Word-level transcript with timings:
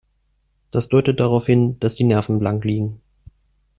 Das 0.71 0.87
deutet 0.89 1.19
darauf 1.19 1.45
hin, 1.45 1.77
dass 1.79 1.93
die 1.93 2.05
Nerven 2.05 2.39
blank 2.39 2.65
liegen. 2.65 3.01